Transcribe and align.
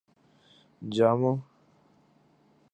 جامو 0.81 1.33